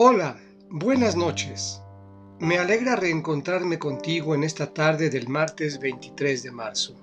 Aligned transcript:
Hola, 0.00 0.38
buenas 0.70 1.16
noches. 1.16 1.80
Me 2.38 2.56
alegra 2.58 2.94
reencontrarme 2.94 3.80
contigo 3.80 4.32
en 4.34 4.44
esta 4.44 4.72
tarde 4.72 5.10
del 5.10 5.28
martes 5.28 5.80
23 5.80 6.44
de 6.44 6.50
marzo. 6.52 6.94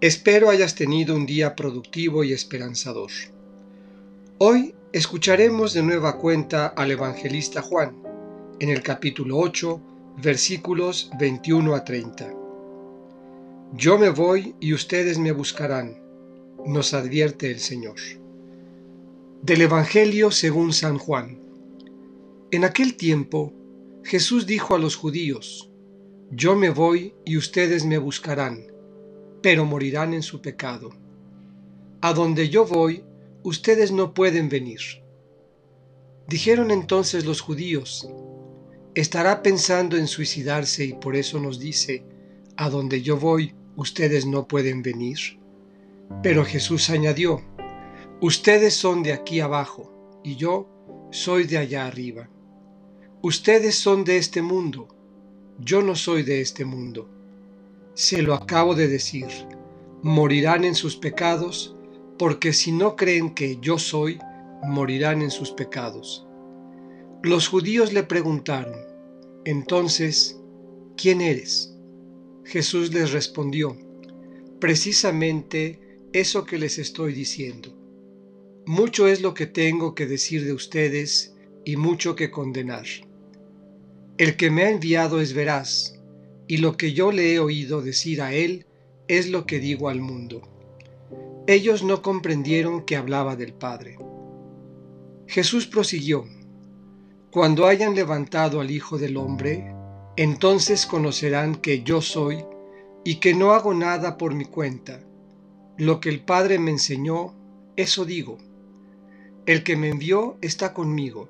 Espero 0.00 0.50
hayas 0.50 0.76
tenido 0.76 1.16
un 1.16 1.26
día 1.26 1.56
productivo 1.56 2.22
y 2.22 2.32
esperanzador. 2.32 3.10
Hoy 4.38 4.74
escucharemos 4.92 5.74
de 5.74 5.82
nueva 5.82 6.16
cuenta 6.18 6.68
al 6.68 6.92
evangelista 6.92 7.60
Juan, 7.60 7.96
en 8.60 8.70
el 8.70 8.84
capítulo 8.84 9.38
8, 9.38 9.80
versículos 10.18 11.10
21 11.18 11.74
a 11.74 11.82
30. 11.82 12.45
Yo 13.78 13.98
me 13.98 14.08
voy 14.08 14.54
y 14.58 14.72
ustedes 14.72 15.18
me 15.18 15.32
buscarán, 15.32 16.00
nos 16.64 16.94
advierte 16.94 17.50
el 17.50 17.60
Señor. 17.60 17.96
Del 19.42 19.60
Evangelio 19.60 20.30
según 20.30 20.72
San 20.72 20.96
Juan. 20.96 21.38
En 22.52 22.64
aquel 22.64 22.96
tiempo, 22.96 23.52
Jesús 24.02 24.46
dijo 24.46 24.74
a 24.74 24.78
los 24.78 24.96
judíos, 24.96 25.70
Yo 26.30 26.56
me 26.56 26.70
voy 26.70 27.12
y 27.26 27.36
ustedes 27.36 27.84
me 27.84 27.98
buscarán, 27.98 28.64
pero 29.42 29.66
morirán 29.66 30.14
en 30.14 30.22
su 30.22 30.40
pecado. 30.40 30.92
A 32.00 32.14
donde 32.14 32.48
yo 32.48 32.64
voy, 32.64 33.04
ustedes 33.42 33.92
no 33.92 34.14
pueden 34.14 34.48
venir. 34.48 34.80
Dijeron 36.26 36.70
entonces 36.70 37.26
los 37.26 37.42
judíos, 37.42 38.08
¿estará 38.94 39.42
pensando 39.42 39.98
en 39.98 40.06
suicidarse 40.06 40.86
y 40.86 40.94
por 40.94 41.14
eso 41.14 41.38
nos 41.40 41.60
dice, 41.60 42.06
A 42.56 42.70
donde 42.70 43.02
yo 43.02 43.18
voy, 43.18 43.52
ustedes 43.76 44.26
no 44.26 44.48
pueden 44.48 44.82
venir? 44.82 45.18
Pero 46.22 46.44
Jesús 46.44 46.90
añadió, 46.90 47.42
Ustedes 48.20 48.72
son 48.72 49.02
de 49.02 49.12
aquí 49.12 49.40
abajo 49.40 49.92
y 50.24 50.36
yo 50.36 50.66
soy 51.10 51.44
de 51.44 51.58
allá 51.58 51.86
arriba. 51.86 52.30
Ustedes 53.20 53.74
son 53.74 54.04
de 54.04 54.16
este 54.16 54.40
mundo, 54.40 54.88
yo 55.58 55.82
no 55.82 55.94
soy 55.94 56.22
de 56.22 56.40
este 56.40 56.64
mundo. 56.64 57.10
Se 57.92 58.22
lo 58.22 58.32
acabo 58.32 58.74
de 58.74 58.88
decir, 58.88 59.26
morirán 60.02 60.64
en 60.64 60.74
sus 60.74 60.96
pecados, 60.96 61.76
porque 62.18 62.54
si 62.54 62.72
no 62.72 62.96
creen 62.96 63.34
que 63.34 63.58
yo 63.60 63.78
soy, 63.78 64.18
morirán 64.64 65.20
en 65.20 65.30
sus 65.30 65.52
pecados. 65.52 66.26
Los 67.22 67.48
judíos 67.48 67.92
le 67.92 68.02
preguntaron, 68.02 68.76
entonces, 69.44 70.40
¿quién 70.96 71.20
eres? 71.20 71.75
Jesús 72.46 72.94
les 72.94 73.10
respondió, 73.10 73.76
precisamente 74.60 75.80
eso 76.12 76.44
que 76.44 76.58
les 76.58 76.78
estoy 76.78 77.12
diciendo. 77.12 77.76
Mucho 78.66 79.08
es 79.08 79.20
lo 79.20 79.34
que 79.34 79.46
tengo 79.46 79.96
que 79.96 80.06
decir 80.06 80.44
de 80.44 80.52
ustedes 80.52 81.34
y 81.64 81.76
mucho 81.76 82.14
que 82.14 82.30
condenar. 82.30 82.86
El 84.16 84.36
que 84.36 84.52
me 84.52 84.62
ha 84.62 84.70
enviado 84.70 85.20
es 85.20 85.32
veraz, 85.32 86.00
y 86.46 86.58
lo 86.58 86.76
que 86.76 86.92
yo 86.92 87.10
le 87.10 87.34
he 87.34 87.40
oído 87.40 87.82
decir 87.82 88.22
a 88.22 88.32
él 88.32 88.66
es 89.08 89.28
lo 89.28 89.44
que 89.44 89.58
digo 89.58 89.88
al 89.88 90.00
mundo. 90.00 90.42
Ellos 91.48 91.82
no 91.82 92.00
comprendieron 92.00 92.84
que 92.84 92.94
hablaba 92.94 93.34
del 93.34 93.54
Padre. 93.54 93.98
Jesús 95.26 95.66
prosiguió, 95.66 96.26
Cuando 97.32 97.66
hayan 97.66 97.96
levantado 97.96 98.60
al 98.60 98.70
Hijo 98.70 98.98
del 98.98 99.16
Hombre, 99.16 99.75
entonces 100.16 100.86
conocerán 100.86 101.56
que 101.56 101.82
yo 101.82 102.00
soy 102.00 102.44
y 103.04 103.16
que 103.16 103.34
no 103.34 103.52
hago 103.52 103.74
nada 103.74 104.16
por 104.16 104.34
mi 104.34 104.44
cuenta. 104.44 105.00
Lo 105.76 106.00
que 106.00 106.08
el 106.08 106.20
Padre 106.20 106.58
me 106.58 106.70
enseñó, 106.70 107.34
eso 107.76 108.04
digo. 108.04 108.38
El 109.46 109.62
que 109.62 109.76
me 109.76 109.88
envió 109.88 110.38
está 110.40 110.74
conmigo 110.74 111.28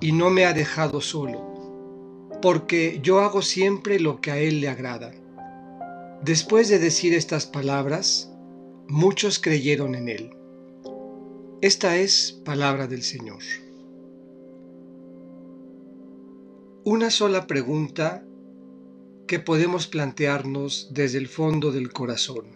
y 0.00 0.12
no 0.12 0.30
me 0.30 0.44
ha 0.44 0.52
dejado 0.52 1.00
solo 1.00 1.56
porque 2.40 3.00
yo 3.02 3.20
hago 3.20 3.42
siempre 3.42 3.98
lo 3.98 4.20
que 4.20 4.30
a 4.30 4.38
Él 4.38 4.60
le 4.60 4.68
agrada. 4.68 5.12
Después 6.22 6.68
de 6.68 6.78
decir 6.78 7.14
estas 7.14 7.46
palabras, 7.46 8.30
muchos 8.88 9.38
creyeron 9.38 9.94
en 9.94 10.08
Él. 10.08 10.30
Esta 11.60 11.96
es 11.96 12.40
palabra 12.44 12.86
del 12.86 13.02
Señor. 13.02 13.42
una 16.86 17.10
sola 17.10 17.48
pregunta 17.48 18.22
que 19.26 19.40
podemos 19.40 19.88
plantearnos 19.88 20.90
desde 20.92 21.18
el 21.18 21.26
fondo 21.26 21.72
del 21.72 21.92
corazón. 21.92 22.46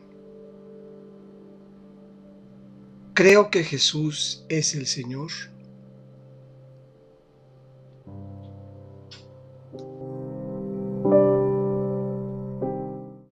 ¿Creo 3.13 3.51
que 3.51 3.65
Jesús 3.65 4.47
es 4.49 4.77
el 4.77 4.87
Señor? 4.87 5.33